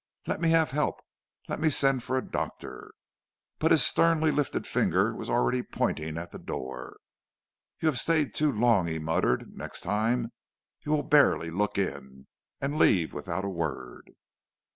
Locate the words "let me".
0.25-0.49, 1.47-1.69